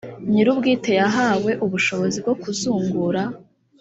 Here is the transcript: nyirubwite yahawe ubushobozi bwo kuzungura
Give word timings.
nyirubwite 0.31 0.91
yahawe 1.01 1.51
ubushobozi 1.65 2.17
bwo 2.23 2.33
kuzungura 2.41 3.21